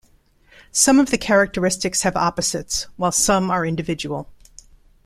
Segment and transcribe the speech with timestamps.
[0.71, 4.27] Some of the characteristics have opposites, while some are individual.